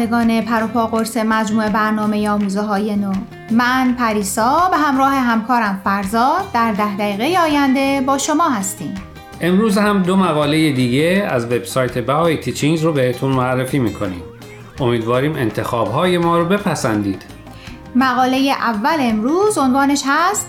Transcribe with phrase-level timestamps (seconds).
[0.00, 3.12] شنوندگان پروپا قرص مجموعه برنامه آموزه های نو.
[3.50, 8.94] من پریسا به همراه همکارم فرزاد در ده دقیقه آینده با شما هستیم.
[9.40, 14.22] امروز هم دو مقاله دیگه از وبسایت بهای تیچینگز رو بهتون معرفی می‌کنیم.
[14.80, 17.22] امیدواریم انتخاب های ما رو بپسندید.
[17.94, 20.48] مقاله اول امروز عنوانش هست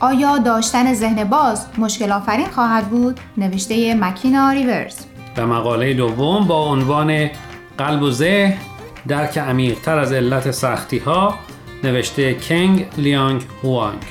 [0.00, 4.96] آیا داشتن ذهن باز مشکل آفرین خواهد بود؟ نوشته مکینا ریورز.
[5.36, 7.30] و مقاله دوم با عنوان
[7.78, 8.71] قلب و ذهن
[9.08, 11.38] درک عمیقتر از علت سختی ها
[11.84, 14.02] نوشته کنگ لیانگ هوانگ.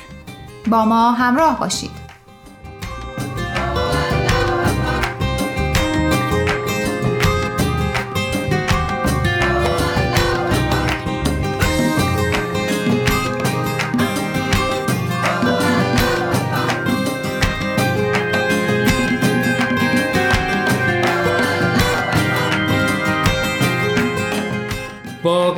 [0.66, 2.01] با ما همراه باشید.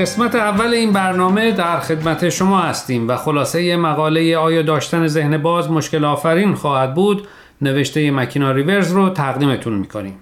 [0.05, 5.71] قسمت اول این برنامه در خدمت شما هستیم و خلاصه مقاله آیا داشتن ذهن باز
[5.71, 7.29] مشکل آفرین خواهد بود
[7.63, 10.17] نوشته مکینا ریورز رو تقدیمتون می‌کنیم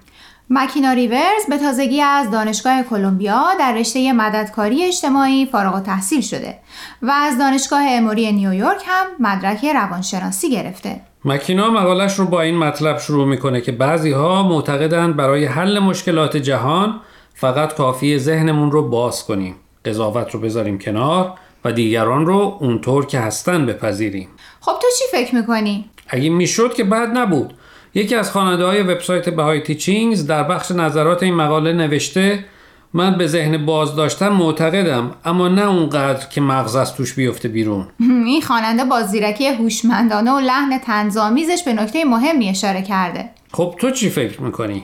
[0.49, 6.55] مکینا ریورز به تازگی از دانشگاه کلمبیا در رشته مددکاری اجتماعی فارغ التحصیل شده
[7.01, 11.01] و از دانشگاه اموری نیویورک هم مدرک روانشناسی گرفته.
[11.25, 16.37] مکینا مقالش رو با این مطلب شروع می‌کنه که بعضی ها معتقدند برای حل مشکلات
[16.37, 16.99] جهان
[17.33, 21.33] فقط کافی ذهنمون رو باز کنیم قضاوت رو بذاریم کنار
[21.65, 24.27] و دیگران رو اونطور که هستن بپذیریم.
[24.59, 27.53] خب تو چی فکر می‌کنی؟ اگه می‌شد که بد نبود.
[27.93, 32.45] یکی از خواننده های وبسایت بهای تیچینگز در بخش نظرات این مقاله نوشته
[32.93, 37.87] من به ذهن باز داشتن معتقدم اما نه اونقدر که مغز از توش بیفته بیرون.
[38.25, 43.29] این خواننده با زیرکی هوشمندانه و لحن طنزآمیزش به نکته مهمی اشاره کرده.
[43.53, 44.83] خب تو چی فکر می‌کنی؟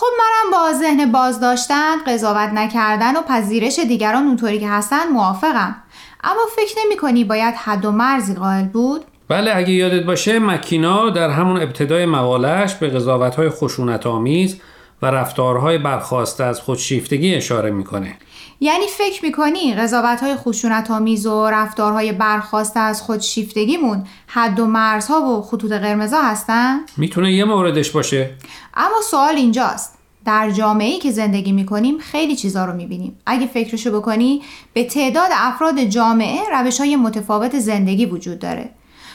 [0.00, 5.76] خب منم با ذهن باز داشتن قضاوت نکردن و پذیرش دیگران اونطوری که هستن موافقم.
[6.24, 11.10] اما فکر نمی کنی باید حد و مرزی قائل بود؟ بله اگه یادت باشه مکینا
[11.10, 14.60] در همون ابتدای مقالش به قضاوت های خشونت آمیز
[15.02, 18.16] و رفتارهای برخواسته از خودشیفتگی اشاره می‌کنه.
[18.60, 25.20] یعنی فکر می‌کنی قضاوت های خشونت آمیز و رفتارهای برخواسته از خودشیفتگیمون حد و مرزها
[25.20, 28.34] و خطوط قرمزا هستن؟ می‌تونه یه موردش باشه.
[28.74, 29.94] اما سوال اینجاست.
[30.24, 33.18] در جامعه ای که زندگی می‌کنیم خیلی چیزا رو می‌بینیم.
[33.26, 34.42] اگه فکرشو بکنی
[34.72, 38.70] به تعداد افراد جامعه روش های متفاوت زندگی وجود داره.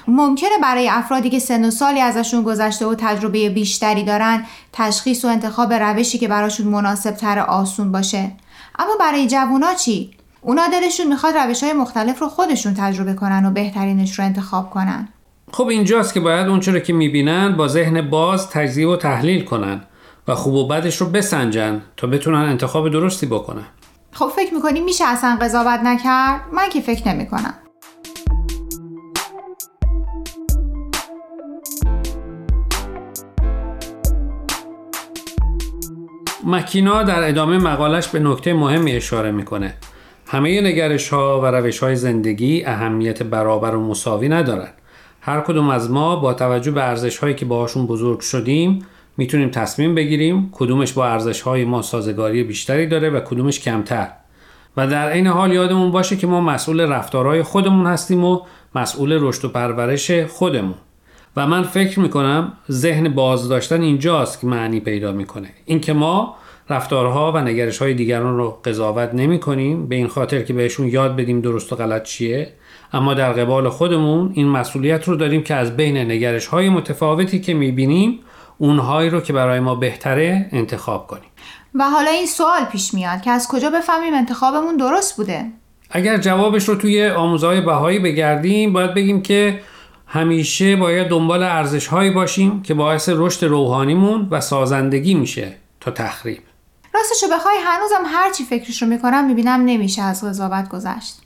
[0.07, 5.27] ممکنه برای افرادی که سن و سالی ازشون گذشته و تجربه بیشتری دارن تشخیص و
[5.27, 8.31] انتخاب روشی که براشون مناسب تر آسون باشه.
[8.79, 13.51] اما برای جوونا چی؟ اونا دلشون می‌خواد روش های مختلف رو خودشون تجربه کنن و
[13.51, 15.07] بهترینش رو انتخاب کنن.
[15.51, 19.81] خب اینجاست که باید اون رو که می‌بینن با ذهن باز تجزیه و تحلیل کنن
[20.27, 23.65] و خوب و بدش رو بسنجن تا بتونن انتخاب درستی بکنن.
[24.11, 27.53] خب فکر می‌کنی میشه اصلا قضاوت نکرد؟ من که فکر نمی‌کنم.
[36.45, 39.73] مکینا در ادامه مقالش به نکته مهمی اشاره می‌کنه.
[40.27, 44.73] همه نگرش ها و روش های زندگی اهمیت برابر و مساوی ندارند.
[45.21, 48.85] هر کدوم از ما با توجه به ارزش هایی که باهاشون بزرگ شدیم
[49.17, 54.07] می‌تونیم تصمیم بگیریم کدومش با ارزش های ما سازگاری بیشتری داره و کدومش کمتر.
[54.77, 58.39] و در عین حال یادمون باشه که ما مسئول رفتارهای خودمون هستیم و
[58.75, 60.75] مسئول رشد و پرورش خودمون.
[61.37, 65.47] و من فکر می‌کنم ذهن باز داشتن اینجاست که معنی پیدا می‌کنه.
[65.65, 66.35] اینکه ما
[66.69, 71.15] رفتارها و نگرش های دیگران رو قضاوت نمی کنیم به این خاطر که بهشون یاد
[71.15, 72.53] بدیم درست و غلط چیه.
[72.93, 77.53] اما در قبال خودمون این مسئولیت رو داریم که از بین نگرش های متفاوتی که
[77.53, 78.19] می‌بینیم
[78.57, 81.29] اونهایی رو که برای ما بهتره انتخاب کنیم.
[81.75, 85.45] و حالا این سوال پیش میاد که از کجا بفهمیم انتخابمون درست بوده؟
[85.91, 89.59] اگر جوابش رو توی آموزهای بهایی بگردیم باید بگیم که
[90.13, 96.39] همیشه باید دنبال ارزش هایی باشیم که باعث رشد روحانیمون و سازندگی میشه تا تخریب.
[96.93, 101.17] راستشو بخوای هنوزم هر چی فکرش رو می‌کنم می‌بینم نمیشه از قضاوت گذشت.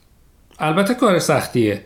[0.59, 1.85] البته کار سختیه.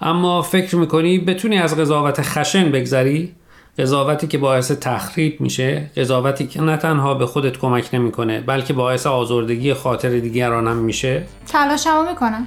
[0.00, 3.34] اما فکر می‌کنی بتونی از قضاوت خشن بگذری؟
[3.78, 9.06] قضاوتی که باعث تخریب میشه قضاوتی که نه تنها به خودت کمک نمی‌کنه بلکه باعث
[9.06, 12.46] آزردگی خاطر دیگران هم میشه؟ تلاشمو می‌کنم.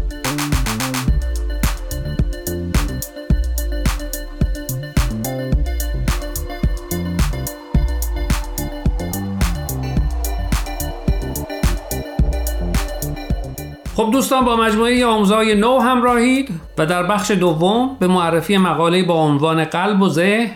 [13.95, 19.13] خب دوستان با مجموعه آموزهای نو همراهید و در بخش دوم به معرفی مقاله با
[19.13, 20.51] عنوان قلب و ذهن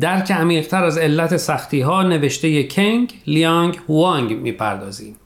[0.00, 5.16] درک عمیقتر از علت سختی ها نوشته کنگ لیانگ هوانگ می‌پردازیم.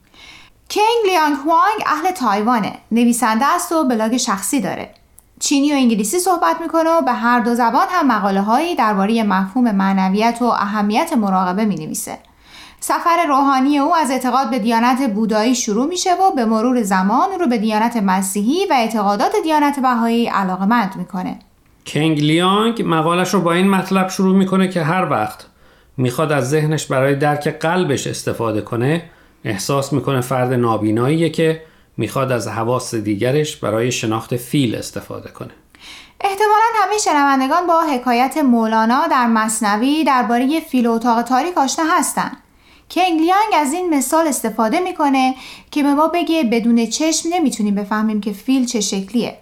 [0.70, 2.72] کنگ لیانگ هوانگ اهل تایوانه.
[2.92, 4.90] نویسنده است و بلاگ شخصی داره.
[5.40, 9.70] چینی و انگلیسی صحبت می‌کنه و به هر دو زبان هم مقاله هایی درباره مفهوم
[9.70, 12.18] معنویت و اهمیت مراقبه می نویسه.
[12.80, 17.46] سفر روحانی او از اعتقاد به دیانت بودایی شروع میشه و به مرور زمان رو
[17.46, 21.38] به دیانت مسیحی و اعتقادات دیانت بهایی علاقمند می‌کنه.
[21.86, 25.46] کنگ لیانگ مقالش رو با این مطلب شروع می‌کنه که هر وقت
[25.96, 29.02] می‌خواد از ذهنش برای درک قلبش استفاده کنه
[29.44, 31.62] احساس می‌کنه فرد نابیناییه که
[31.96, 35.50] می‌خواد از حواس دیگرش برای شناخت فیل استفاده کنه
[36.20, 42.36] احتمالا همه شنوندگان با حکایت مولانا در مصنوی درباره فیل و اتاق تاریک آشنا هستند
[42.90, 45.34] کنگ لیانگ از این مثال استفاده می‌کنه
[45.70, 49.38] که به ما بگه بدون چشم نمی‌تونیم بفهمیم که فیل چه شکلیه.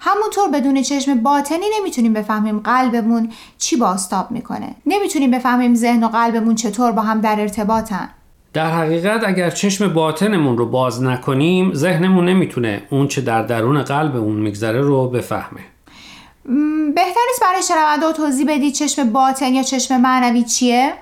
[0.00, 4.74] همونطور بدون چشم باطنی نمی‌تونیم بفهمیم قلبمون چی باستاب می‌کنه.
[4.86, 8.08] نمی‌تونیم بفهمیم ذهن و قلبمون چطور با هم در ارتباطن.
[8.52, 14.36] در حقیقت اگر چشم باطنمون رو باز نکنیم ذهنمون نمی‌تونه اون چه در درون قلبمون
[14.36, 15.60] میگذره رو بفهمه.
[16.94, 20.92] بهتر نیست برای شنونده توضیح بدید چشم باطن یا چشم معنوی چیه؟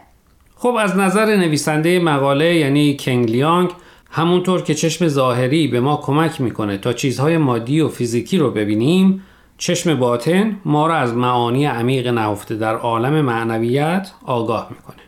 [0.58, 3.70] خب از نظر نویسنده مقاله یعنی کنگ لیانگ
[4.10, 9.22] همونطور که چشم ظاهری به ما کمک می‌کنه تا چیزهای مادی و فیزیکی رو ببینیم
[9.58, 15.05] چشم باطن ما را از معانی عمیق نهفته در عالم معنویت آگاه می‌کنه.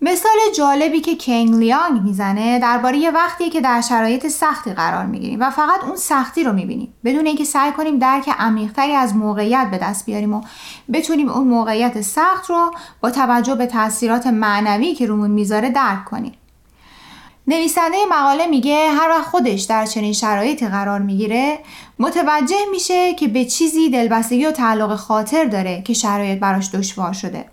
[0.00, 5.50] مثال جالبی که کنگ لیانگ می‌زنه درباره وقتی که در شرایط سختی قرار می‌گیریم و
[5.50, 6.94] فقط اون سختی رو می‌بینیم.
[7.04, 10.40] بدون اینکه سعی کنیم درک عمیقتری از موقعیت به دست بیاریم و
[10.92, 12.70] بتونیم اون موقعیت سخت رو
[13.00, 16.32] با توجه به تاثیرات معنوی که رومون می‌ذاره درک کنیم.
[17.46, 21.58] نویسنده مقاله میگه هر وقت خودش در چنین شرایطی قرار می‌گیره
[21.98, 27.44] متوجه میشه که به چیزی دلبستگی و تعلق خاطر داره که شرایط براش دشوار شده.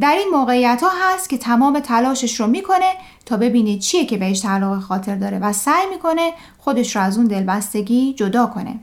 [0.00, 2.92] در این موقعیت ها هست که تمام تلاشش رو می‌کنه
[3.26, 7.26] تا ببینه چیه که بهش تعلق خاطر داره و سعی می‌کنه خودش رو از اون
[7.26, 8.80] دلبستگی جدا کنه.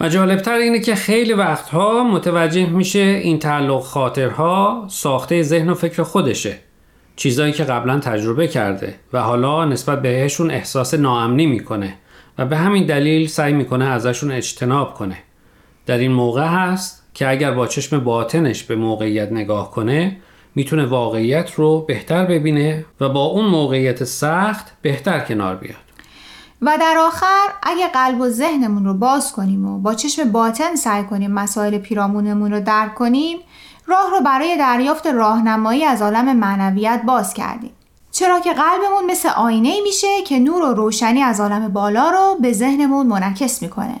[0.00, 6.02] و جالبتر اینه که خیلی وقتها متوجه میشه این تعلق خاطرها ساخته ذهن و فکر
[6.02, 6.58] خودشه.
[7.16, 11.94] چیزایی که قبلا تجربه کرده و حالا نسبت بهشون احساس ناامنی می‌کنه
[12.38, 15.18] و به همین دلیل سعی می‌کنه ازشون اجتناب کنه.
[15.86, 20.16] در این موقع هست که اگر با چشم باطنش به موقعیت نگاه کنه
[20.54, 25.76] می‌تونه واقعیت رو بهتر ببینه و با اون موقعیت سخت بهتر کنار بیاد.
[26.62, 31.04] و در آخر اگه قلب و ذهنمون رو باز کنیم و با چشم باطن سعی
[31.04, 33.38] کنیم مسائل پیرامونمون رو درک کنیم
[33.86, 37.70] راه رو برای دریافت راهنمایی از عالم معنویت باز کردیم.
[38.10, 42.52] چرا که قلبمون مثل آینه میشه که نور و روشنی از عالم بالا رو به
[42.52, 44.00] ذهنمون منعکس می‌کنه.